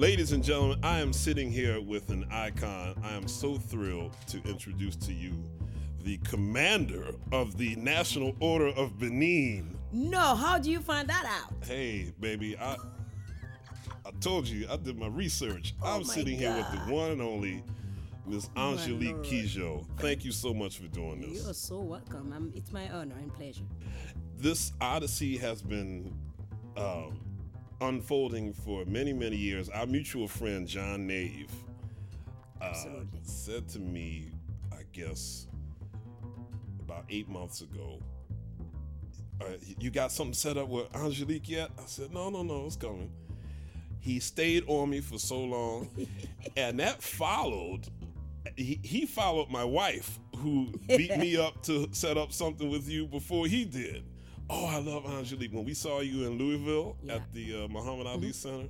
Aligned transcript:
Ladies 0.00 0.32
and 0.32 0.42
gentlemen, 0.42 0.78
I 0.82 0.98
am 1.00 1.12
sitting 1.12 1.52
here 1.52 1.78
with 1.78 2.08
an 2.08 2.24
icon. 2.30 2.98
I 3.04 3.12
am 3.12 3.28
so 3.28 3.56
thrilled 3.56 4.16
to 4.28 4.42
introduce 4.48 4.96
to 4.96 5.12
you 5.12 5.34
the 6.04 6.16
commander 6.24 7.08
of 7.32 7.58
the 7.58 7.76
National 7.76 8.34
Order 8.40 8.68
of 8.68 8.98
Benin. 8.98 9.76
No, 9.92 10.34
how 10.34 10.58
do 10.58 10.70
you 10.70 10.80
find 10.80 11.06
that 11.10 11.26
out? 11.26 11.52
Hey, 11.66 12.14
baby, 12.18 12.56
I 12.56 12.78
I 14.06 14.10
told 14.20 14.48
you 14.48 14.66
I 14.70 14.78
did 14.78 14.98
my 14.98 15.08
research. 15.08 15.74
Oh 15.82 15.96
I'm 15.96 16.06
my 16.06 16.14
sitting 16.14 16.38
here 16.38 16.56
with 16.56 16.70
the 16.72 16.90
one 16.90 17.10
and 17.10 17.20
only 17.20 17.62
Miss 18.24 18.48
Angelique 18.56 19.12
Lord. 19.12 19.26
Kidjo. 19.26 19.86
Thank 19.98 20.24
you 20.24 20.32
so 20.32 20.54
much 20.54 20.78
for 20.78 20.86
doing 20.86 21.20
this. 21.20 21.44
You're 21.44 21.52
so 21.52 21.78
welcome. 21.78 22.32
I'm, 22.34 22.50
it's 22.56 22.72
my 22.72 22.88
honor 22.88 23.16
and 23.20 23.34
pleasure. 23.34 23.64
this 24.38 24.72
odyssey 24.80 25.36
has 25.36 25.60
been 25.60 26.16
um, 26.78 27.20
unfolding 27.80 28.52
for 28.52 28.84
many, 28.84 29.12
many 29.12 29.36
years. 29.36 29.68
Our 29.68 29.86
mutual 29.86 30.28
friend 30.28 30.66
John 30.66 31.06
Nave 31.06 31.50
uh, 32.60 32.74
said 33.22 33.68
to 33.70 33.78
me, 33.78 34.32
I 34.72 34.82
guess, 34.92 35.46
about 36.80 37.04
eight 37.08 37.28
months 37.28 37.62
ago, 37.62 38.00
uh, 39.40 39.44
"You 39.78 39.90
got 39.90 40.12
something 40.12 40.34
set 40.34 40.56
up 40.56 40.68
with 40.68 40.94
Angelique 40.94 41.48
yet?" 41.48 41.70
I 41.78 41.86
said, 41.86 42.12
"No, 42.12 42.30
no, 42.30 42.42
no, 42.42 42.66
it's 42.66 42.76
coming." 42.76 43.10
He 44.00 44.18
stayed 44.18 44.64
on 44.66 44.90
me 44.90 45.00
for 45.00 45.18
so 45.18 45.40
long, 45.40 45.88
and 46.56 46.78
that 46.80 47.02
followed. 47.02 47.86
He, 48.56 48.80
he 48.82 49.04
followed 49.04 49.50
my 49.50 49.64
wife, 49.64 50.18
who 50.36 50.72
beat 50.88 51.16
me 51.18 51.36
up 51.46 51.62
to 51.64 51.88
set 51.92 52.16
up 52.16 52.32
something 52.32 52.70
with 52.70 52.88
you 52.88 53.06
before 53.06 53.46
he 53.46 53.64
did. 53.64 54.04
Oh, 54.52 54.66
I 54.66 54.78
love 54.80 55.06
Angelique. 55.06 55.52
When 55.52 55.64
we 55.64 55.74
saw 55.74 56.00
you 56.00 56.26
in 56.26 56.36
Louisville 56.36 56.96
Yeah. 57.04 57.14
at 57.16 57.32
the 57.32 57.64
uh, 57.64 57.68
Muhammad 57.68 58.06
Ali 58.08 58.32
Center, 58.32 58.68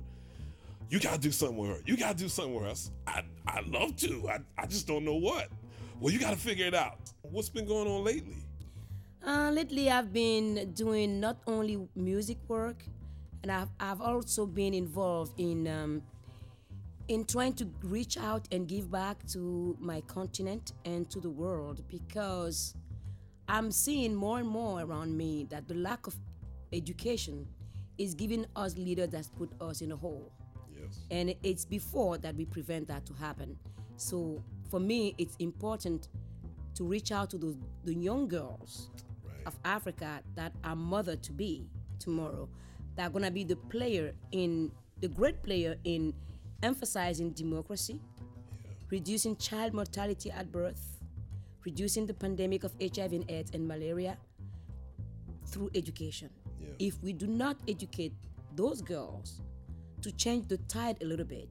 you 0.91 0.99
gotta 0.99 1.17
do 1.19 1.31
something 1.31 1.57
with 1.57 1.71
her. 1.71 1.79
You 1.87 1.97
gotta 1.97 2.17
do 2.17 2.29
something 2.29 2.53
with 2.53 2.65
her. 2.65 2.91
I 3.07 3.23
I 3.47 3.61
love 3.61 3.95
to. 3.97 4.29
I, 4.29 4.39
I 4.57 4.65
just 4.67 4.85
don't 4.87 5.03
know 5.03 5.15
what. 5.15 5.47
Well, 5.99 6.13
you 6.13 6.19
gotta 6.19 6.35
figure 6.37 6.67
it 6.67 6.75
out. 6.75 6.99
What's 7.23 7.49
been 7.49 7.65
going 7.65 7.87
on 7.87 8.03
lately? 8.03 8.43
Uh, 9.25 9.49
lately, 9.51 9.89
I've 9.89 10.11
been 10.13 10.71
doing 10.73 11.19
not 11.19 11.37
only 11.47 11.87
music 11.95 12.37
work, 12.47 12.83
and 13.41 13.51
I've, 13.51 13.69
I've 13.79 14.01
also 14.01 14.45
been 14.45 14.73
involved 14.73 15.39
in 15.39 15.67
um, 15.67 16.01
in 17.07 17.25
trying 17.25 17.53
to 17.53 17.65
reach 17.83 18.17
out 18.17 18.47
and 18.51 18.67
give 18.67 18.91
back 18.91 19.25
to 19.29 19.75
my 19.79 20.01
continent 20.01 20.73
and 20.85 21.09
to 21.09 21.19
the 21.19 21.29
world 21.29 21.81
because 21.87 22.75
I'm 23.47 23.71
seeing 23.71 24.15
more 24.15 24.39
and 24.39 24.47
more 24.47 24.81
around 24.81 25.15
me 25.17 25.45
that 25.49 25.67
the 25.67 25.73
lack 25.75 26.07
of 26.07 26.15
education 26.73 27.47
is 27.97 28.13
giving 28.13 28.45
us 28.55 28.77
leaders 28.77 29.09
that 29.09 29.27
put 29.37 29.51
us 29.61 29.81
in 29.81 29.91
a 29.91 29.95
hole. 29.95 30.31
Yes. 30.73 30.99
and 31.11 31.35
it's 31.43 31.63
before 31.65 32.17
that 32.19 32.35
we 32.35 32.45
prevent 32.45 32.87
that 32.87 33.05
to 33.05 33.13
happen 33.13 33.55
so 33.97 34.41
for 34.71 34.79
me 34.79 35.13
it's 35.19 35.35
important 35.37 36.07
to 36.73 36.83
reach 36.85 37.11
out 37.11 37.29
to 37.31 37.37
those 37.37 37.55
the 37.83 37.93
young 37.93 38.27
girls 38.27 38.89
Right. 39.23 39.45
of 39.45 39.59
africa 39.63 40.21
that 40.35 40.53
are 40.63 40.75
mother 40.75 41.15
to 41.17 41.31
be 41.31 41.67
tomorrow 41.99 42.49
that 42.95 43.07
are 43.07 43.09
going 43.11 43.25
to 43.25 43.31
be 43.31 43.43
the 43.43 43.57
player 43.57 44.13
in 44.31 44.71
the 45.01 45.07
great 45.07 45.43
player 45.43 45.75
in 45.83 46.13
emphasizing 46.63 47.29
democracy 47.31 48.01
reducing 48.89 49.35
child 49.35 49.73
mortality 49.73 50.31
at 50.31 50.51
birth 50.51 51.00
reducing 51.65 52.05
the 52.05 52.13
pandemic 52.13 52.63
of 52.63 52.73
hiv 52.81 53.11
and 53.13 53.29
aids 53.29 53.51
and 53.53 53.67
malaria 53.67 54.17
through 55.47 55.69
education 55.75 56.29
Yeah. 56.59 56.67
if 56.79 57.01
we 57.03 57.13
do 57.13 57.27
not 57.27 57.57
educate 57.67 58.13
those 58.55 58.81
girls 58.81 59.41
to 60.01 60.11
change 60.11 60.47
the 60.47 60.57
tide 60.67 60.97
a 61.01 61.05
little 61.05 61.25
bit, 61.25 61.47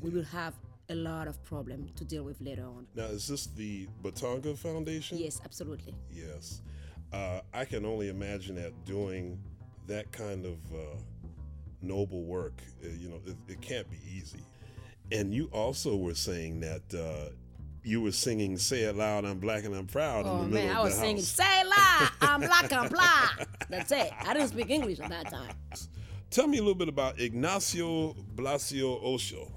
we 0.00 0.10
will 0.10 0.24
have 0.24 0.54
a 0.88 0.94
lot 0.94 1.28
of 1.28 1.42
problem 1.44 1.88
to 1.96 2.04
deal 2.04 2.24
with 2.24 2.40
later 2.40 2.64
on. 2.66 2.86
Now, 2.94 3.04
is 3.06 3.26
this 3.28 3.46
the 3.46 3.88
Batonga 4.02 4.56
Foundation? 4.56 5.18
Yes, 5.18 5.40
absolutely. 5.44 5.94
Yes. 6.10 6.62
Uh, 7.12 7.40
I 7.52 7.64
can 7.64 7.84
only 7.84 8.08
imagine 8.08 8.54
that 8.56 8.72
doing 8.84 9.38
that 9.86 10.10
kind 10.12 10.44
of 10.46 10.58
uh, 10.74 10.78
noble 11.82 12.24
work, 12.24 12.62
uh, 12.84 12.88
you 12.98 13.08
know, 13.08 13.20
it, 13.26 13.36
it 13.48 13.60
can't 13.60 13.88
be 13.90 13.98
easy. 14.16 14.40
And 15.10 15.32
you 15.34 15.48
also 15.52 15.96
were 15.96 16.14
saying 16.14 16.60
that 16.60 16.82
uh, 16.94 17.30
you 17.84 18.00
were 18.00 18.12
singing 18.12 18.56
"Say 18.58 18.82
It 18.82 18.96
Loud, 18.96 19.24
I'm 19.24 19.38
Black 19.38 19.64
and 19.64 19.74
I'm 19.74 19.86
Proud" 19.86 20.24
in 20.26 20.30
Oh 20.32 20.38
the 20.42 20.48
middle 20.48 20.66
man, 20.66 20.70
of 20.70 20.76
I 20.76 20.82
was 20.84 20.94
singing 20.94 21.16
house. 21.16 21.26
"Say 21.28 21.62
la, 21.64 22.08
I'm 22.20 22.40
black, 22.40 22.72
I'm 22.72 22.88
black." 22.98 23.48
That's 23.68 23.90
it. 23.92 24.10
I 24.24 24.34
didn't 24.34 24.48
speak 24.48 24.70
English 24.70 25.00
at 25.00 25.10
that 25.10 25.30
time. 25.30 25.54
Tell 26.30 26.46
me 26.46 26.58
a 26.58 26.60
little 26.60 26.74
bit 26.74 26.88
about 26.88 27.20
Ignacio 27.20 28.14
Blasio 28.34 29.02
Osho. 29.02 29.50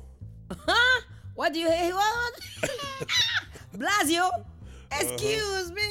Huh? 0.52 1.02
What 1.36 1.54
do 1.54 1.60
you 1.60 1.70
hear? 1.72 1.94
Blasio? 3.76 4.30
Uh-huh. 4.30 5.00
Excuse 5.02 5.72
me. 5.72 5.82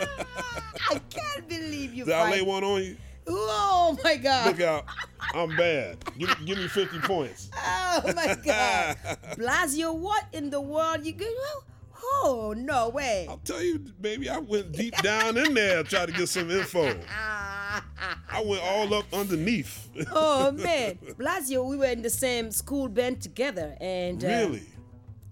I 0.90 1.00
can't 1.10 1.48
believe 1.48 1.94
you. 1.94 2.04
Did 2.04 2.14
I 2.14 2.30
lay 2.30 2.42
one 2.42 2.64
on 2.64 2.82
you? 2.82 2.96
Oh 3.26 3.96
my 4.02 4.16
God. 4.16 4.46
Look 4.46 4.60
out! 4.60 4.84
I'm 5.34 5.54
bad. 5.56 5.98
Give, 6.18 6.34
give 6.44 6.58
me 6.58 6.66
50 6.66 6.98
points. 7.00 7.50
Oh 7.56 8.12
my 8.16 8.36
God. 8.44 8.96
Blasio, 9.36 9.94
what 9.94 10.24
in 10.32 10.50
the 10.50 10.60
world 10.60 11.04
you 11.04 11.12
good? 11.12 11.28
Oh 12.12 12.54
no 12.56 12.88
way. 12.90 13.26
I'll 13.28 13.38
tell 13.38 13.62
you, 13.62 13.78
baby, 14.00 14.28
I 14.28 14.38
went 14.38 14.72
deep 14.72 14.96
down 14.98 15.36
in 15.36 15.54
there, 15.54 15.82
tried 15.82 16.06
to 16.06 16.12
get 16.12 16.28
some 16.28 16.50
info. 16.50 16.94
I 17.12 18.42
went 18.44 18.62
all 18.62 18.92
up 18.94 19.06
underneath. 19.12 19.88
oh 20.12 20.50
man, 20.52 20.98
Blasio, 21.18 21.64
we 21.68 21.76
were 21.76 21.86
in 21.86 22.02
the 22.02 22.10
same 22.10 22.50
school 22.50 22.88
band 22.88 23.20
together, 23.22 23.76
and 23.80 24.24
uh, 24.24 24.28
really? 24.28 24.62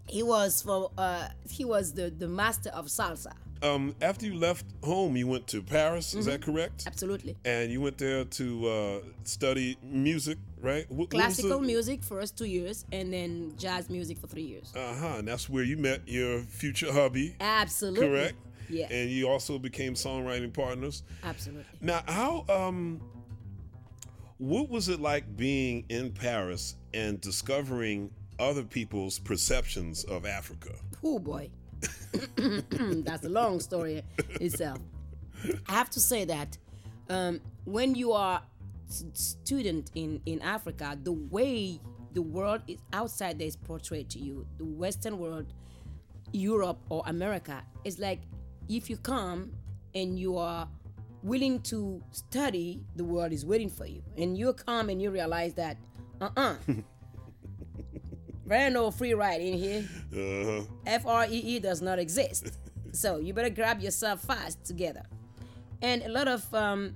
he 0.09 0.23
was 0.23 0.63
for 0.63 0.91
uh, 0.97 1.29
he 1.51 1.65
was 1.65 1.93
the 1.95 2.11
the 2.11 2.29
master 2.29 2.71
of 2.71 2.87
salsa. 2.87 3.33
Um, 3.63 3.95
after 4.01 4.25
you 4.27 4.35
left 4.35 4.65
home, 4.85 5.17
you 5.17 5.27
went 5.27 5.47
to 5.49 5.63
Paris. 5.63 6.15
Is 6.15 6.27
that 6.27 6.43
correct? 6.43 6.85
Absolutely, 6.87 7.37
And 7.45 7.73
you 7.73 7.81
went 7.81 7.99
there 7.99 8.25
to 8.25 8.69
uh, 8.69 9.01
study 9.25 9.77
music, 9.83 10.39
right? 10.61 10.89
What- 10.91 10.99
what 10.99 11.11
classical 11.11 11.61
the- 11.61 11.67
music 11.67 12.03
for 12.05 12.21
us 12.21 12.31
two 12.31 12.45
years, 12.47 12.85
and 12.93 13.13
then 13.13 13.55
jazz 13.57 13.91
music 13.91 14.19
for 14.19 14.27
three 14.29 14.43
years. 14.45 14.73
Uh-huh. 14.77 15.17
And 15.19 15.27
that's 15.29 15.49
where 15.49 15.65
you 15.65 15.77
met 15.77 16.07
your 16.07 16.43
future 16.43 16.93
hubby, 16.93 17.35
Absolutely, 17.41 18.07
correct? 18.07 18.37
Yeah, 18.71 18.87
And 18.91 19.11
you 19.11 19.29
also 19.29 19.59
became 19.59 19.95
songwriting 19.95 20.53
partners. 20.53 21.03
absolutely. 21.25 21.65
Now, 21.81 22.03
how 22.07 22.45
um 22.49 23.01
what 24.39 24.69
was 24.69 24.89
it 24.89 25.01
like 25.01 25.37
being 25.37 25.85
in 25.89 26.13
Paris 26.13 26.77
and 26.95 27.21
discovering 27.21 28.11
other 28.39 28.63
people's 28.63 29.19
perceptions 29.19 30.05
of 30.05 30.25
Africa? 30.25 30.75
Oh 31.03 31.19
boy, 31.19 31.51
that's 33.05 33.25
a 33.25 33.29
long 33.29 33.61
story 33.61 34.03
itself. 34.41 34.79
I 35.69 35.73
have 35.73 35.91
to 35.91 36.01
say 36.01 36.25
that 36.25 36.59
um, 37.09 37.41
when 37.65 37.95
you 37.95 38.13
are 38.13 38.43
student 39.13 39.91
in 39.95 40.21
in 40.27 40.41
Africa, 40.43 40.99
the 41.03 41.13
way 41.13 41.81
the 42.15 42.23
world 42.23 42.63
is 42.67 42.79
outside 42.93 43.39
there 43.39 43.47
is 43.47 43.57
portrayed 43.57 44.09
to 44.11 44.19
you, 44.19 44.47
the 44.57 44.65
Western 44.65 45.19
world, 45.19 45.47
Europe 46.33 46.79
or 46.89 47.03
America, 47.07 47.63
is 47.85 47.99
like 47.99 48.23
if 48.69 48.91
you 48.91 48.97
come 48.97 49.53
and 49.95 50.19
you 50.19 50.37
are 50.37 50.69
willing 51.23 51.61
to 51.61 52.01
study, 52.13 52.83
the 52.97 53.05
world 53.05 53.33
is 53.33 53.45
waiting 53.45 53.69
for 53.71 53.87
you, 53.87 54.03
and 54.17 54.37
you 54.37 54.53
come 54.53 54.89
and 54.89 55.01
you 55.01 55.11
realize 55.11 55.55
that, 55.55 55.77
uh 56.21 56.31
uh 56.37 56.57
there 58.49 58.65
ain't 58.65 58.75
no 58.75 58.91
free 58.91 59.15
ride 59.15 59.41
in 59.41 59.59
here. 59.59 59.89
Uh-huh. 60.13 60.65
F 60.87 61.07
R 61.07 61.27
E 61.27 61.37
E 61.37 61.59
does 61.59 61.83
not 61.83 61.99
exist. 61.99 62.59
so 62.93 63.19
you 63.19 63.33
better 63.35 63.51
grab 63.51 63.81
yourself 63.81 64.23
fast 64.23 64.65
together. 64.65 65.03
And 65.83 66.03
a 66.03 66.09
lot 66.09 66.29
of 66.29 66.53
um, 66.55 66.95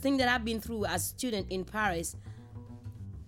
thing 0.00 0.16
that 0.18 0.28
I've 0.28 0.44
been 0.44 0.60
through 0.60 0.84
as 0.86 1.02
a 1.02 1.06
student 1.06 1.50
in 1.50 1.64
Paris 1.64 2.16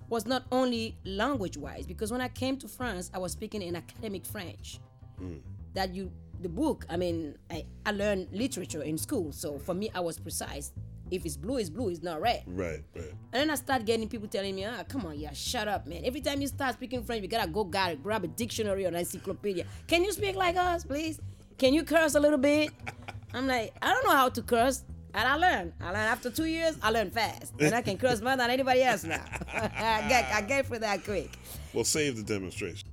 was 0.09 0.27
not 0.27 0.45
only 0.53 0.97
language 1.05 1.57
wise, 1.57 1.87
because 1.87 2.13
when 2.13 2.21
I 2.21 2.29
came 2.29 2.57
to 2.59 2.69
France, 2.69 3.11
I 3.15 3.19
was 3.19 3.33
speaking 3.33 3.63
in 3.63 3.75
academic 3.75 4.27
French. 4.27 4.79
That 5.75 5.95
you, 5.95 6.13
the 6.41 6.49
book, 6.49 6.85
I 6.89 6.97
mean, 6.97 7.37
I, 7.51 7.65
I 7.87 7.91
learned 7.93 8.29
literature 8.33 8.83
in 8.83 8.99
school. 8.99 9.33
So 9.33 9.59
for 9.59 9.75
me, 9.75 9.91
I 9.95 10.01
was 10.01 10.19
precise. 10.19 10.73
If 11.11 11.27
it's 11.27 11.37
blue, 11.37 11.59
it's 11.59 11.71
blue, 11.71 11.91
it's 11.91 12.03
not 12.03 12.21
red. 12.21 12.43
Right, 12.47 12.83
right. 12.95 13.13
And 13.33 13.41
then 13.41 13.51
I 13.51 13.55
start 13.57 13.85
getting 13.85 14.09
people 14.09 14.29
telling 14.29 14.55
me, 14.55 14.65
ah, 14.65 14.83
come 14.89 15.07
on, 15.07 15.19
yeah, 15.19 15.33
shut 15.33 15.69
up, 15.69 15.87
man. 15.87 16.03
Every 16.05 16.21
time 16.21 16.41
you 16.41 16.49
start 16.49 16.75
speaking 16.75 17.03
French, 17.05 17.23
you 17.23 17.29
gotta 17.29 17.51
go 17.51 17.65
got 17.65 18.03
grab 18.03 18.25
a 18.25 18.29
dictionary 18.29 18.85
or 18.85 18.89
an 18.89 18.97
encyclopedia. 18.97 19.65
Can 19.87 20.03
you 20.05 20.13
speak 20.13 20.37
like 20.37 20.57
us, 20.57 20.85
please? 20.85 21.21
Can 21.59 21.75
you 21.75 21.85
curse 21.85 22.15
a 22.15 22.21
little 22.21 22.39
bit? 22.39 22.71
I'm 23.35 23.47
like, 23.47 23.75
I 23.83 23.93
don't 23.93 24.05
know 24.05 24.13
how 24.13 24.29
to 24.29 24.43
curse. 24.43 24.85
And 25.13 25.29
I 25.29 25.37
learned. 25.37 25.73
I 25.81 25.87
learned 25.87 25.97
after 25.97 26.31
two 26.31 26.47
years, 26.47 26.77
I 26.83 26.91
learned 26.91 27.13
fast. 27.13 27.53
And 27.61 27.73
I 27.75 27.83
can 27.83 27.97
curse 27.97 28.21
more 28.21 28.37
than 28.37 28.51
anybody 28.51 28.83
else 28.83 29.05
now. 29.05 29.23
I 29.53 30.05
get 30.09 30.33
I 30.33 30.43
get 30.43 30.67
for 30.67 30.79
that 30.81 31.05
quick. 31.05 31.31
Well, 31.73 31.85
save 31.85 32.17
the 32.17 32.23
demonstration. 32.23 32.89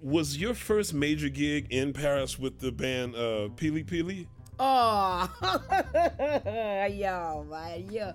Was 0.00 0.36
your 0.36 0.54
first 0.54 0.94
major 0.94 1.28
gig 1.28 1.66
in 1.70 1.92
Paris 1.92 2.38
with 2.38 2.58
the 2.58 2.72
band 2.72 3.14
uh, 3.14 3.48
Pili 3.54 3.84
Pili? 3.84 4.26
Oh, 4.58 5.28
yo, 6.92 7.44
man, 7.48 7.90
yo. 7.90 8.12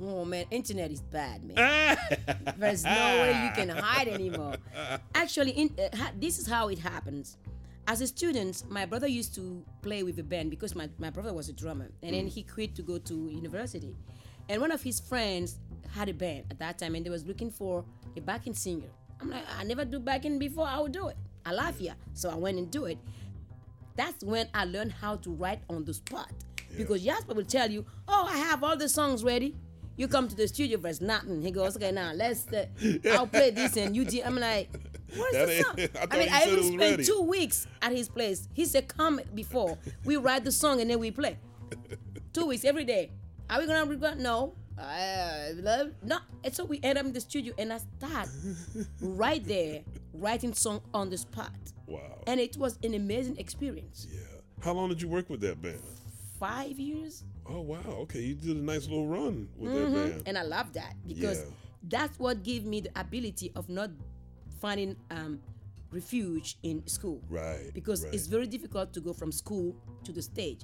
Oh 0.00 0.24
man, 0.24 0.44
internet 0.50 0.90
is 0.92 1.00
bad, 1.00 1.42
man. 1.44 1.96
There's 2.58 2.84
no 2.84 2.90
way 3.20 3.30
you 3.44 3.50
can 3.50 3.68
hide 3.68 4.08
anymore. 4.08 4.54
Actually, 5.14 5.50
in, 5.52 5.74
uh, 5.78 5.96
ha- 5.96 6.12
this 6.18 6.38
is 6.38 6.46
how 6.46 6.68
it 6.68 6.78
happens. 6.78 7.36
As 7.86 8.00
a 8.00 8.06
student, 8.06 8.62
my 8.68 8.86
brother 8.86 9.08
used 9.08 9.34
to 9.36 9.64
play 9.82 10.02
with 10.02 10.18
a 10.18 10.22
band 10.22 10.50
because 10.50 10.74
my, 10.74 10.88
my 10.98 11.10
brother 11.10 11.32
was 11.32 11.48
a 11.48 11.52
drummer, 11.52 11.90
and 12.02 12.14
then 12.14 12.26
he 12.28 12.42
quit 12.42 12.74
to 12.76 12.82
go 12.82 12.98
to 12.98 13.28
university. 13.28 13.96
And 14.48 14.60
one 14.60 14.70
of 14.70 14.82
his 14.82 15.00
friends 15.00 15.58
had 15.90 16.08
a 16.08 16.14
band 16.14 16.44
at 16.50 16.58
that 16.60 16.78
time, 16.78 16.94
and 16.94 17.04
they 17.04 17.10
was 17.10 17.26
looking 17.26 17.50
for 17.50 17.84
a 18.16 18.20
backing 18.20 18.54
singer. 18.54 18.88
I'm 19.20 19.30
like, 19.30 19.44
I 19.58 19.64
never 19.64 19.84
do 19.84 19.98
backing 19.98 20.38
before. 20.38 20.66
I 20.66 20.78
will 20.78 20.88
do 20.88 21.08
it. 21.08 21.16
I 21.44 21.52
laugh 21.52 21.78
here, 21.78 21.94
so 22.14 22.30
I 22.30 22.34
went 22.34 22.58
and 22.58 22.70
do 22.70 22.84
it. 22.84 22.98
That's 23.98 24.22
when 24.24 24.48
I 24.54 24.64
learned 24.64 24.92
how 24.92 25.16
to 25.16 25.30
write 25.30 25.60
on 25.68 25.84
the 25.84 25.92
spot. 25.92 26.30
Because 26.76 27.02
Jasper 27.02 27.34
will 27.34 27.44
tell 27.44 27.68
you, 27.70 27.84
"Oh, 28.06 28.26
I 28.30 28.38
have 28.38 28.62
all 28.62 28.76
the 28.76 28.88
songs 28.88 29.22
ready." 29.24 29.56
You 29.96 30.06
come 30.06 30.28
to 30.28 30.36
the 30.36 30.46
studio, 30.46 30.78
there's 30.78 31.00
nothing. 31.00 31.42
He 31.42 31.50
goes, 31.50 31.74
"Okay, 31.76 31.90
now 31.90 32.12
let's. 32.12 32.46
Uh, 32.52 32.66
I'll 33.12 33.26
play 33.26 33.50
this," 33.50 33.76
and 33.76 33.96
you. 33.96 34.04
do-" 34.04 34.22
I'm 34.24 34.38
like, 34.38 34.68
"Where's 35.16 35.32
That 35.32 35.46
the 35.48 35.62
song?" 35.62 35.74
I 36.10 36.14
I, 36.14 36.18
mean, 36.18 36.28
I 36.30 36.44
even 36.46 36.62
spent 36.64 36.80
ready. 36.80 37.04
two 37.04 37.22
weeks 37.22 37.66
at 37.82 37.90
his 37.92 38.08
place. 38.08 38.48
He 38.54 38.64
said, 38.66 38.86
"Come 38.96 39.20
before 39.34 39.76
we 40.04 40.16
write 40.16 40.44
the 40.44 40.52
song 40.52 40.80
and 40.80 40.88
then 40.88 41.00
we 41.00 41.10
play." 41.10 41.36
two 42.32 42.46
weeks 42.46 42.64
every 42.64 42.84
day. 42.84 43.10
Are 43.50 43.58
we 43.60 43.66
gonna 43.66 43.84
record? 43.90 44.20
No. 44.20 44.54
Uh, 44.78 45.48
love- 45.56 45.90
no. 46.04 46.18
And 46.44 46.54
so 46.54 46.64
we 46.64 46.78
end 46.84 46.98
up 46.98 47.04
in 47.06 47.12
the 47.12 47.20
studio, 47.20 47.52
and 47.58 47.72
I 47.72 47.78
start 47.98 48.28
right 49.00 49.44
there 49.44 49.80
writing 50.14 50.54
song 50.54 50.80
on 50.94 51.10
the 51.10 51.18
spot, 51.18 51.50
Wow. 51.88 52.22
and 52.26 52.38
it 52.40 52.56
was 52.56 52.78
an 52.84 52.94
amazing 52.94 53.36
experience. 53.38 54.06
yeah. 54.12 54.20
How 54.60 54.72
long 54.72 54.88
did 54.88 55.00
you 55.00 55.08
work 55.08 55.30
with 55.30 55.40
that 55.40 55.60
band? 55.62 55.80
Five 56.38 56.78
years, 56.78 57.24
Oh 57.46 57.60
wow. 57.62 57.80
Okay, 58.04 58.20
you 58.20 58.34
did 58.34 58.56
a 58.56 58.60
nice 58.60 58.84
little 58.86 59.06
run 59.08 59.48
with 59.56 59.72
Mm-hmm. 59.72 59.94
that 59.94 60.08
band. 60.10 60.22
and 60.26 60.36
I 60.38 60.42
love 60.42 60.72
that 60.74 60.94
because 61.06 61.38
Yeah. 61.38 61.50
that's 61.88 62.18
what 62.18 62.42
gave 62.42 62.64
me 62.66 62.80
the 62.82 62.90
ability 62.94 63.50
of 63.56 63.68
not 63.68 63.90
finding 64.60 64.96
um, 65.10 65.40
refuge 65.90 66.58
in 66.62 66.86
school. 66.86 67.22
Right. 67.30 67.70
Because 67.72 68.04
right. 68.04 68.12
it's 68.14 68.26
very 68.26 68.46
difficult 68.46 68.92
to 68.92 69.00
go 69.00 69.12
from 69.14 69.32
school 69.32 69.74
to 70.04 70.12
the 70.12 70.20
stage. 70.22 70.60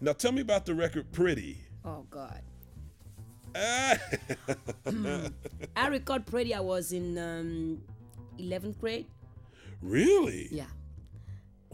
Now 0.00 0.12
tell 0.12 0.32
me 0.32 0.42
about 0.42 0.66
the 0.66 0.74
record 0.74 1.10
Pretty. 1.12 1.58
Oh 1.84 2.04
God. 2.10 2.42
Ah, 3.54 3.96
I 5.76 5.88
record 5.88 6.26
Pretty. 6.26 6.52
I 6.54 6.60
was 6.60 6.92
in 6.92 7.16
um, 7.16 7.78
11th 8.38 8.78
grade. 8.78 9.06
Really? 9.82 10.48
Yeah. 10.50 10.64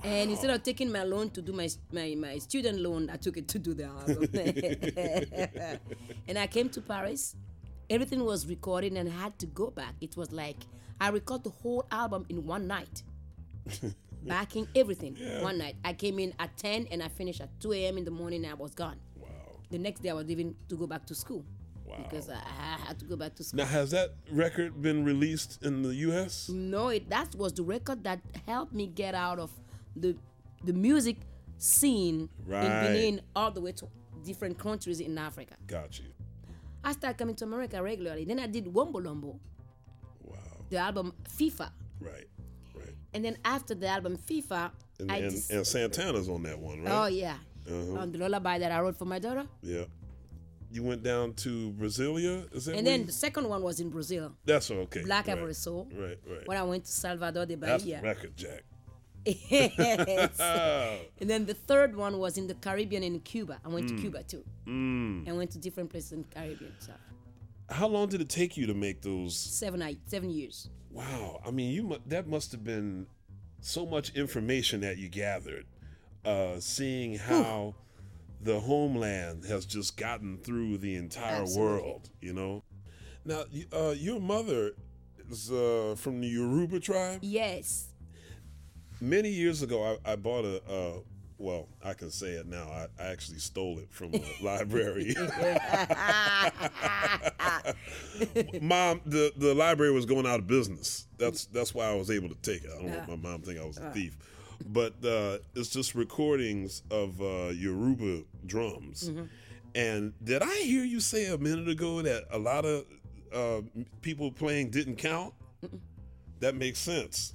And 0.05 0.31
instead 0.31 0.51
of 0.51 0.63
taking 0.63 0.91
my 0.91 1.05
loan 1.05 1.31
to 1.31 1.43
do 1.43 1.53
my, 1.53 1.69
my 1.93 2.15
my 2.17 2.39
student 2.39 2.81
loan, 2.81 3.09
I 3.09 3.17
took 3.17 3.37
it 3.37 3.47
to 3.49 3.59
do 3.59 3.73
the 3.73 3.85
album. 3.85 4.29
and 6.29 6.39
I 6.39 6.47
came 6.49 6.69
to 6.71 6.81
Paris. 6.81 7.37
Everything 7.89 8.25
was 8.25 8.47
recorded, 8.47 8.95
and 8.95 9.09
I 9.09 9.13
had 9.13 9.39
to 9.39 9.47
go 9.47 9.71
back. 9.71 9.95
It 10.01 10.17
was 10.17 10.33
like 10.33 10.57
I 11.01 11.09
recorded 11.09 11.45
the 11.45 11.51
whole 11.51 11.87
album 11.93 12.27
in 12.29 12.45
one 12.47 12.67
night, 12.67 13.03
backing 14.25 14.67
everything 14.75 15.17
one 15.41 15.59
night. 15.59 15.77
I 15.85 15.93
came 15.93 16.19
in 16.19 16.35
at 16.39 16.57
10 16.57 16.89
and 16.91 17.03
I 17.03 17.09
finished 17.09 17.41
at 17.41 17.61
2 17.61 17.73
a.m. 17.73 17.99
in 17.99 18.05
the 18.05 18.11
morning. 18.11 18.45
And 18.45 18.53
I 18.53 18.55
was 18.55 18.75
gone. 18.75 18.97
Wow. 19.17 19.29
The 19.71 19.79
next 19.79 20.01
day, 20.01 20.11
I 20.11 20.15
was 20.15 20.27
leaving 20.27 20.57
to 20.69 20.77
go 20.77 20.87
back 20.87 21.07
to 21.07 21.15
school 21.15 21.45
Wow. 21.93 22.05
because 22.09 22.29
I, 22.29 22.35
I 22.37 22.77
had 22.87 22.99
to 23.01 23.05
go 23.05 23.17
back 23.17 23.35
to 23.37 23.45
school. 23.45 23.59
Now 23.59 23.67
has 23.67 23.91
that 23.93 24.15
record 24.31 24.81
been 24.81 25.05
released 25.05 25.63
in 25.63 25.83
the 25.83 25.95
US? 26.09 26.49
No, 26.49 26.89
it 26.89 27.09
that 27.11 27.35
was 27.35 27.53
the 27.53 27.63
record 27.63 28.05
that 28.05 28.21
helped 28.47 28.73
me 28.73 28.87
get 28.87 29.15
out 29.15 29.39
of 29.39 29.51
the 29.97 30.17
the 30.65 30.73
music 30.73 31.17
scene 31.59 32.29
Right. 32.47 32.65
in 32.65 32.71
Benin 32.71 33.21
all 33.37 33.51
the 33.51 33.61
way 33.61 33.73
to 33.73 33.87
different 34.25 34.59
countries 34.59 35.01
in 35.01 35.19
Africa. 35.19 35.55
Got 35.67 35.99
you. 35.99 36.07
I 36.85 36.93
started 36.93 37.19
coming 37.19 37.35
to 37.37 37.45
America 37.45 37.81
regularly. 37.83 38.25
Then 38.25 38.41
I 38.41 38.47
did 38.47 38.67
Wombo 38.73 39.01
Lombo, 39.01 39.39
Wow. 40.25 40.37
the 40.71 40.77
album 40.79 41.13
FIFA. 41.39 41.71
Right. 42.01 42.27
Right. 42.75 42.95
And 43.15 43.25
then 43.25 43.37
after 43.45 43.75
the 43.75 43.87
album 43.89 44.17
FIFA, 44.17 44.71
And, 45.01 45.13
I 45.13 45.17
and, 45.19 45.31
dis- 45.31 45.51
and 45.51 45.67
Santana's 45.67 46.29
on 46.29 46.43
that 46.45 46.59
one, 46.59 46.83
right? 46.83 46.93
Oh 46.93 47.07
yeah. 47.07 47.37
Uh-huh. 47.69 48.01
On 48.01 48.11
the 48.11 48.19
lullaby 48.19 48.59
that 48.59 48.73
I 48.73 48.81
wrote 48.81 48.97
for 48.97 49.05
my 49.05 49.19
daughter. 49.21 49.47
Yeah. 49.63 49.85
You 50.73 50.83
went 50.83 51.03
down 51.03 51.35
to 51.35 51.71
Brasilia, 51.73 52.53
is 52.57 52.65
that 52.65 52.77
And 52.77 52.87
then 52.87 53.01
you- 53.01 53.07
the 53.07 53.13
second 53.13 53.47
one 53.49 53.63
was 53.63 53.79
in 53.81 53.91
Brazil. 53.91 54.33
That's 54.47 54.71
okay. 54.71 55.03
Black 55.03 55.27
right. 55.29 55.37
Ivory 55.37 55.55
Soul. 55.55 55.89
Right, 55.95 56.19
right. 56.27 56.47
When 56.49 56.57
I 56.57 56.63
went 56.63 56.85
to 56.87 56.91
Salvador 56.91 57.45
de 57.47 57.57
Bahia. 57.57 58.01
That's 58.03 58.03
record 58.03 58.37
jack. 58.37 58.65
And 61.21 61.31
then 61.31 61.47
the 61.47 61.55
third 61.55 61.95
one 61.95 62.19
was 62.19 62.39
in 62.39 62.47
the 62.47 62.55
Caribbean 62.55 63.03
in 63.03 63.21
Cuba. 63.21 63.61
I 63.65 63.69
Mm. 63.69 63.73
went 63.73 63.89
to 63.91 63.97
Cuba 63.97 64.23
too. 64.23 64.45
And 64.67 65.37
went 65.37 65.51
to 65.53 65.59
different 65.59 65.91
places 65.91 66.13
in 66.13 66.23
the 66.23 66.29
Caribbean. 66.29 66.73
So 66.81 66.93
How 67.69 67.87
long 67.89 68.09
did 68.09 68.21
it 68.21 68.29
take 68.29 68.57
you 68.57 68.67
to 68.67 68.75
make 68.75 69.01
those? 69.03 69.37
seven, 69.37 69.81
eight, 69.83 70.01
seven 70.07 70.31
years. 70.31 70.69
Wow. 70.91 71.41
I 71.47 71.51
mean, 71.51 71.71
you 71.73 71.83
mu- 71.85 71.99
that 72.07 72.27
must 72.27 72.53
have 72.53 72.65
been 72.65 73.07
so 73.61 73.87
much 73.87 74.11
information 74.15 74.81
that 74.81 74.99
you 74.99 75.09
gathered, 75.09 75.67
uh, 76.25 76.59
seeing 76.61 77.17
how 77.17 77.75
the 78.43 78.61
homeland 78.61 79.45
has 79.45 79.65
just 79.65 79.97
gotten 79.97 80.39
through 80.39 80.79
the 80.79 80.97
entire 80.97 81.43
Absolutely. 81.43 81.63
world. 81.63 82.11
You 82.21 82.33
know. 82.33 82.63
Now, 83.25 83.45
uh, 83.73 83.95
your 83.97 84.21
mother 84.21 84.73
is 85.31 85.51
uh, 85.51 85.95
from 85.97 86.21
the 86.21 86.27
Yoruba 86.27 86.81
tribe. 86.81 87.21
Yes. 87.23 87.89
Many 89.01 89.29
years 89.31 89.63
ago, 89.63 89.97
I, 90.05 90.13
I 90.13 90.17
bought 90.17 90.45
a. 90.45 90.57
Uh, 90.65 90.99
well, 91.39 91.69
I 91.85 91.95
can 91.95 92.11
say 92.11 92.31
it 92.33 92.47
now. 92.47 92.69
I, 92.69 92.87
I 93.01 93.07
actually 93.07 93.39
stole 93.39 93.79
it 93.81 93.89
from 93.91 94.15
a 94.15 94.23
library. 94.45 95.15
mom, 98.61 99.01
the, 99.05 99.33
the 99.37 99.53
library 99.55 99.93
was 99.93 100.07
going 100.07 100.25
out 100.25 100.39
of 100.39 100.47
business. 100.47 101.09
That's 101.19 101.47
that's 101.47 101.75
why 101.75 101.87
I 101.87 101.95
was 101.95 102.11
able 102.13 102.29
to 102.29 102.37
take 102.37 102.63
it. 102.65 102.71
I 102.73 102.81
don't 102.81 102.91
want 102.97 103.09
my 103.09 103.17
mom 103.17 103.41
to 103.41 103.47
think 103.47 103.61
I 103.61 103.65
was 103.65 103.77
a 103.79 103.91
thief. 103.91 104.17
But 104.67 104.95
uh, 105.05 105.39
it's 105.55 105.69
just 105.71 105.95
recordings 105.95 106.83
of 106.91 107.21
uh, 107.21 107.49
Yoruba 107.55 108.23
drums. 108.47 109.11
And 109.75 110.13
did 110.23 110.43
I 110.43 110.55
hear 110.57 110.85
you 110.85 111.01
say 111.01 111.27
a 111.27 111.39
minute 111.39 111.69
ago 111.69 112.03
that 112.03 112.25
a 112.31 112.39
lot 112.39 112.65
of 112.65 112.85
uh, 113.33 113.63
people 114.03 114.31
playing 114.31 114.71
didn't 114.71 114.97
count? 114.97 115.35
That 116.41 116.55
makes 116.57 116.79
sense. 116.79 117.35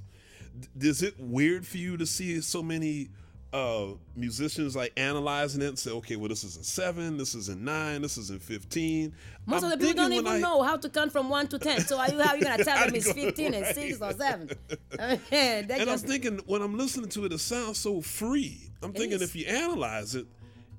D- 0.78 0.88
is 0.90 1.02
it 1.02 1.16
weird 1.20 1.66
for 1.66 1.78
you 1.78 1.98
to 1.98 2.06
see 2.06 2.42
so 2.42 2.62
many 2.62 3.10
uh, 3.54 3.88
musicians 4.16 4.76
like 4.76 4.92
analyzing 4.98 5.62
it 5.62 5.68
and 5.68 5.80
say, 5.80 5.92
okay, 5.92 6.16
well, 6.18 6.28
this 6.30 6.44
is 6.44 6.58
in 6.58 6.64
seven, 6.64 7.18
this 7.18 7.34
is 7.34 7.50
in 7.50 7.64
nine, 7.64 8.02
this 8.02 8.18
is 8.18 8.30
in 8.30 8.40
15? 8.40 9.14
Most 9.46 9.64
I'm 9.64 9.72
of 9.72 9.80
the 9.80 9.86
people 9.88 10.04
don't 10.04 10.14
even 10.14 10.28
I- 10.28 10.40
know 10.40 10.62
how 10.64 10.76
to 10.78 10.90
count 10.90 11.12
from 11.12 11.30
one 11.30 11.48
to 11.48 11.60
ten. 11.60 11.80
So 11.82 11.98
are 11.98 12.10
you 12.12 12.22
how 12.22 12.34
you 12.36 12.44
gonna 12.44 12.64
tell 12.64 12.86
them 12.86 12.96
it's 12.96 13.08
I 13.08 13.14
know, 13.14 13.16
fifteen 13.16 13.54
and 13.54 13.66
six 13.76 14.02
or 14.02 14.12
seven? 14.14 14.50
I 15.00 15.08
mean, 15.32 15.72
And 15.72 15.90
I'm 15.90 15.98
thinking, 15.98 16.40
when 16.46 16.62
I'm 16.62 16.78
listening 16.78 17.10
to 17.12 17.26
it, 17.26 17.32
it 17.34 17.40
sounds 17.40 17.78
so 17.78 18.02
free. 18.02 18.70
I'm 18.84 18.92
thinking 18.94 19.14
is. 19.18 19.22
if 19.22 19.36
you 19.36 19.46
analyze 19.46 20.16
it 20.16 20.28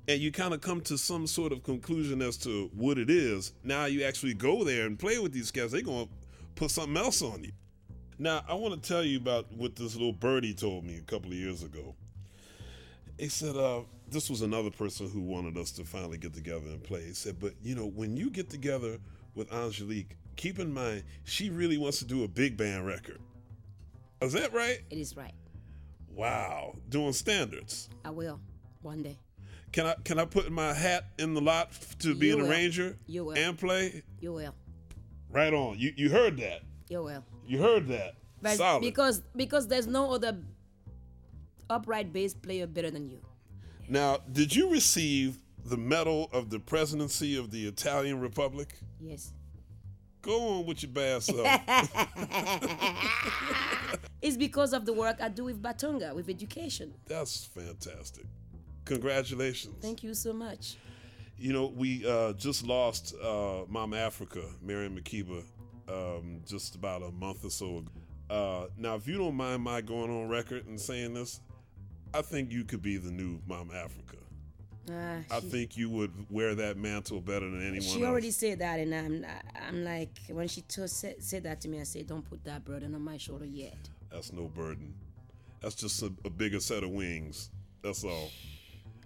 and 0.07 0.19
you 0.21 0.31
kind 0.31 0.53
of 0.53 0.61
come 0.61 0.81
to 0.81 0.97
some 0.97 1.25
sort 1.27 1.51
of 1.51 1.63
conclusion 1.63 2.21
as 2.21 2.37
to 2.37 2.69
what 2.75 2.97
it 2.97 3.09
is, 3.09 3.53
now 3.63 3.85
you 3.85 4.03
actually 4.03 4.33
go 4.35 4.63
there 4.63 4.85
and 4.85 4.97
play 4.97 5.17
with 5.19 5.31
these 5.31 5.51
guys, 5.51 5.71
they're 5.71 5.81
going 5.81 6.05
to 6.05 6.11
put 6.55 6.71
something 6.71 6.97
else 6.97 7.21
on 7.21 7.43
you. 7.43 7.51
Now, 8.17 8.43
I 8.49 8.53
want 8.53 8.81
to 8.81 8.87
tell 8.87 9.03
you 9.03 9.17
about 9.17 9.51
what 9.53 9.75
this 9.75 9.95
little 9.95 10.11
birdie 10.11 10.53
told 10.53 10.83
me 10.83 10.97
a 10.97 11.01
couple 11.01 11.31
of 11.31 11.37
years 11.37 11.63
ago. 11.63 11.95
He 13.19 13.27
said, 13.29 13.55
uh, 13.57 13.81
this 14.09 14.29
was 14.29 14.41
another 14.41 14.71
person 14.71 15.09
who 15.09 15.21
wanted 15.21 15.57
us 15.57 15.71
to 15.71 15.83
finally 15.83 16.17
get 16.17 16.33
together 16.33 16.65
and 16.67 16.83
play. 16.83 17.03
He 17.05 17.13
said, 17.13 17.39
but 17.39 17.53
you 17.61 17.75
know, 17.75 17.85
when 17.87 18.15
you 18.17 18.29
get 18.29 18.49
together 18.49 18.97
with 19.35 19.51
Angelique, 19.53 20.15
keep 20.35 20.57
in 20.59 20.73
mind, 20.73 21.03
she 21.25 21.49
really 21.49 21.77
wants 21.77 21.99
to 21.99 22.05
do 22.05 22.23
a 22.23 22.27
big 22.27 22.55
band 22.57 22.85
record. 22.87 23.19
Is 24.21 24.33
that 24.33 24.53
right? 24.53 24.79
it 24.89 24.97
is 24.97 25.15
right. 25.17 25.33
Wow, 26.13 26.75
doing 26.89 27.13
standards. 27.13 27.89
I 28.03 28.09
will 28.09 28.39
one 28.81 29.03
day. 29.03 29.17
Can 29.71 29.85
I 29.85 29.95
can 30.03 30.17
I 30.19 30.25
put 30.25 30.51
my 30.51 30.73
hat 30.73 31.05
in 31.19 31.33
the 31.35 31.41
lot 31.41 31.71
to 31.99 32.15
be 32.15 32.27
You 32.27 32.33
an 32.37 32.41
will. 32.43 32.49
arranger 32.51 32.97
You 33.05 33.25
will. 33.25 33.37
and 33.37 33.57
play? 33.57 34.03
You 34.19 34.33
will. 34.33 34.55
Right 35.29 35.53
on. 35.53 35.77
You 35.77 35.93
you 35.95 36.09
heard 36.09 36.37
that. 36.39 36.61
You 36.89 37.03
will. 37.03 37.23
You 37.47 37.59
heard 37.59 37.87
that. 37.89 38.15
But 38.41 38.57
Solid. 38.57 38.81
because 38.81 39.21
because 39.35 39.67
there's 39.67 39.85
no 39.87 40.11
other 40.11 40.37
upright 41.69 42.11
bass 42.13 42.33
player 42.33 42.67
better 42.67 42.91
than 42.91 43.09
you. 43.09 43.19
now, 43.87 44.19
did 44.31 44.55
you 44.55 44.71
receive 44.71 45.37
the 45.65 45.77
medal 45.77 46.29
of 46.31 46.49
the 46.49 46.59
presidency 46.59 47.35
of 47.37 47.51
the 47.51 47.65
Italian 47.67 48.19
Republic? 48.19 48.79
Yes. 48.99 49.33
Go 50.21 50.57
on 50.59 50.65
with 50.65 50.83
your 50.83 50.91
bad 50.91 51.23
self. 51.23 51.47
It's 54.21 54.35
because 54.35 54.73
of 54.73 54.85
the 54.85 54.91
work 54.91 55.17
I 55.21 55.29
do 55.29 55.45
with 55.45 55.61
Batonga, 55.61 56.13
with 56.13 56.27
education. 56.29 56.93
That's 57.07 57.45
fantastic. 57.45 58.25
Congratulations. 58.83 59.75
Thank 59.81 60.03
you 60.03 60.13
so 60.13 60.33
much. 60.33 60.75
You 61.37 61.53
know, 61.53 61.67
we 61.67 62.05
uh, 62.05 62.33
just 62.33 62.65
lost 62.65 63.15
uh, 63.23 63.61
Mama 63.69 63.95
Africa, 63.95 64.41
Miriam 64.61 64.97
Makeba, 64.99 65.41
um, 65.87 66.41
just 66.45 66.75
about 66.75 67.01
a 67.01 67.11
month 67.11 67.45
or 67.45 67.49
so 67.49 67.77
ago. 67.77 67.91
Uh, 68.29 68.65
now, 68.77 68.95
if 68.95 69.07
you 69.07 69.17
don't 69.17 69.35
mind 69.35 69.63
my 69.63 69.79
going 69.79 70.11
on 70.11 70.27
record 70.27 70.67
and 70.67 70.77
saying 70.79 71.13
this, 71.13 71.39
I 72.13 72.21
think 72.21 72.51
you 72.51 72.63
could 72.63 72.81
be 72.81 72.97
the 72.97 73.11
new 73.11 73.39
Mama 73.47 73.73
Africa. 73.73 74.17
Ah, 74.91 75.19
I 75.29 75.39
she- 75.39 75.47
think 75.49 75.77
you 75.77 75.89
would 75.91 76.11
wear 76.31 76.55
that 76.55 76.77
mantle 76.77 77.21
better 77.21 77.47
than 77.49 77.59
anyone 77.61 77.75
else. 77.77 77.85
She 77.93 78.01
else. 78.01 78.09
already 78.09 78.31
said 78.31 78.59
that, 78.59 78.79
and 78.79 78.93
I'm 78.95 79.25
I'm 79.67 79.83
like 79.83 80.09
when 80.29 80.47
she 80.47 80.61
told, 80.61 80.89
said, 80.89 81.21
said 81.23 81.43
that 81.43 81.61
to 81.61 81.67
me, 81.67 81.79
I 81.79 81.83
said, 81.83 82.07
"Don't 82.07 82.27
put 82.27 82.43
that 82.45 82.65
burden 82.65 82.95
on 82.95 83.01
my 83.03 83.17
shoulder 83.17 83.45
yet." 83.45 83.77
That's 84.11 84.33
no 84.33 84.47
burden. 84.47 84.95
That's 85.61 85.75
just 85.75 86.01
a, 86.01 86.11
a 86.25 86.29
bigger 86.29 86.59
set 86.59 86.83
of 86.83 86.89
wings. 86.89 87.51
That's 87.83 88.03
all. 88.03 88.31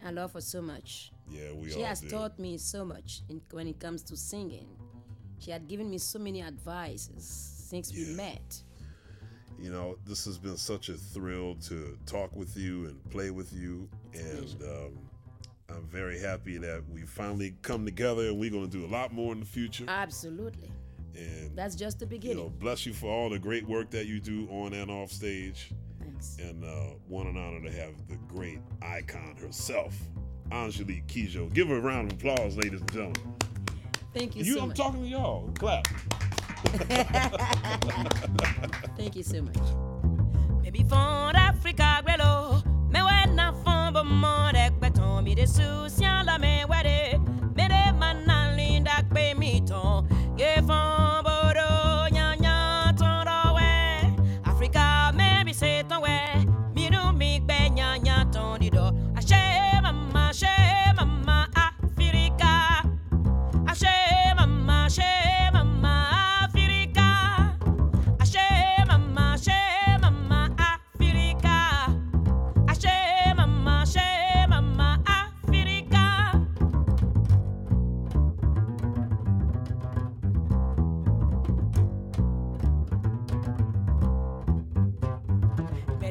I 0.06 0.12
love 0.12 0.34
her 0.34 0.42
so 0.42 0.62
much. 0.62 1.12
Yeah, 1.30 1.52
we 1.54 1.70
all 1.72 1.78
She 1.78 1.82
has 1.82 2.00
do. 2.02 2.10
taught 2.10 2.38
me 2.40 2.58
so 2.58 2.86
much 2.86 3.22
in, 3.30 3.42
when 3.52 3.68
it 3.68 3.80
comes 3.80 4.04
to 4.04 4.16
singing. 4.18 4.68
She 5.40 5.52
had 5.52 5.68
given 5.68 5.90
me 5.90 5.98
so 5.98 6.20
many 6.20 6.42
advices 6.42 7.26
since 7.70 7.92
we 7.94 8.06
met. 8.16 8.62
You 9.60 9.70
know, 9.72 9.98
this 10.06 10.26
has 10.26 10.38
been 10.38 10.58
such 10.58 10.90
a 10.90 10.94
thrill 10.94 11.56
to 11.68 11.98
talk 12.06 12.36
with 12.36 12.58
you 12.58 12.86
and 12.86 13.10
play 13.12 13.30
with 13.32 13.54
you, 13.54 13.88
and 14.14 14.62
um, 14.64 15.00
I'm 15.70 15.88
very 15.88 16.20
happy 16.20 16.58
that 16.58 16.84
we 16.92 17.02
finally 17.04 17.56
come 17.62 17.86
together, 17.86 18.24
and 18.28 18.38
we're 18.40 18.50
going 18.52 18.70
to 18.70 18.78
do 18.78 18.86
a 18.86 18.92
lot 18.92 19.14
more 19.14 19.32
in 19.32 19.40
the 19.40 19.46
future. 19.46 19.86
Absolutely, 19.88 20.70
And 21.16 21.56
that's 21.56 21.76
just 21.76 22.00
the 22.00 22.06
beginning. 22.06 22.38
you 22.40 22.44
know, 22.46 22.50
bless 22.50 22.86
you 22.86 22.94
for 22.94 23.08
all 23.08 23.30
the 23.30 23.40
great 23.40 23.66
work 23.68 23.90
that 23.92 24.06
you 24.06 24.20
do 24.20 24.48
on 24.52 24.74
and 24.74 24.92
off 24.92 25.12
stage. 25.12 25.72
Thanks. 26.02 26.38
and 26.42 26.66
uh, 26.66 26.96
what 27.08 27.26
an 27.28 27.38
honor 27.38 27.62
to 27.62 27.72
have 27.72 27.94
the 28.10 28.18
great 28.28 28.60
icon 28.82 29.38
herself, 29.40 29.96
Angelique 30.52 31.08
Kidjo. 31.08 31.54
Give 31.54 31.70
her 31.70 31.78
a 31.78 31.82
round 31.82 32.12
of 32.12 32.18
applause, 32.18 32.58
ladies 32.58 32.82
and 32.82 32.92
gentlemen. 32.92 33.34
Thank 34.14 34.36
you, 34.36 34.44
You, 34.44 34.56
so 34.56 34.62
I'm 34.64 34.68
much. 34.70 34.78
talking 34.78 35.02
to 35.04 35.08
y'all. 35.08 35.50
Clap. 35.58 35.88
Thank 38.98 39.16
you 39.16 39.24
so 39.24 39.42
much. 39.42 39.58
Maybe 40.62 40.84
fond 40.84 41.38
Africa 41.38 42.02
Me 42.90 43.02
we 43.02 43.36
na 43.36 43.52
fond 43.64 43.96
beton 44.80 45.24
souciant 45.46 46.26
la 46.26 46.38
me 46.38 46.64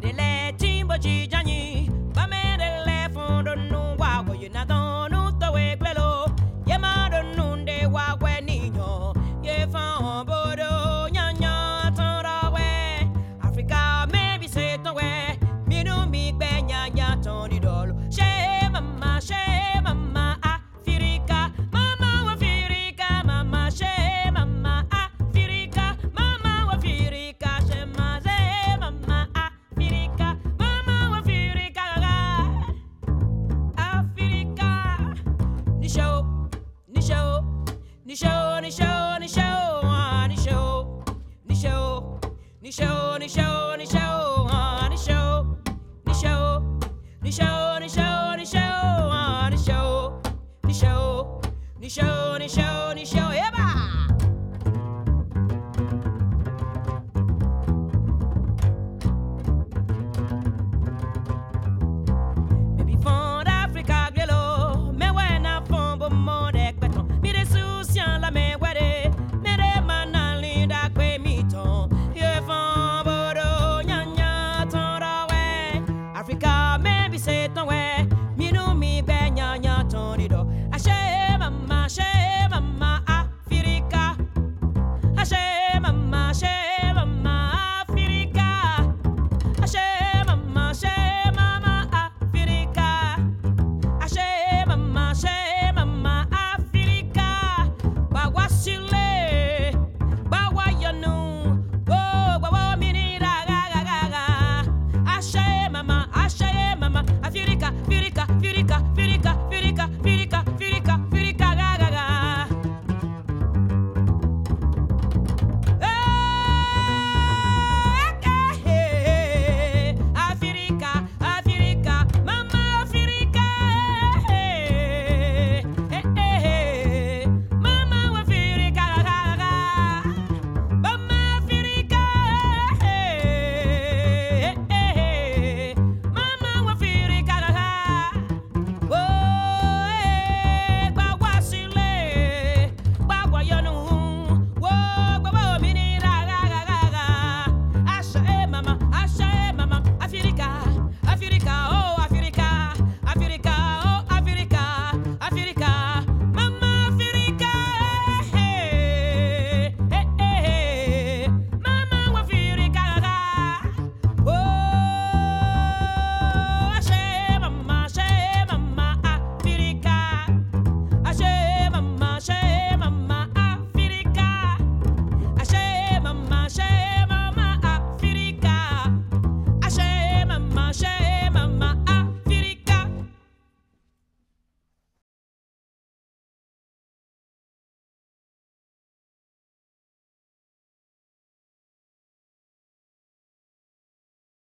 Medele 0.02 0.52
timbo 0.59 0.99